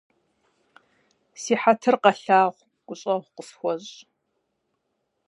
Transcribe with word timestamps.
Си 1.41 1.53
хьэтыр 1.61 1.95
къэлъагъу, 2.03 2.65
гущӏэгъу 2.87 3.33
къысхуэщӏ. 3.35 3.97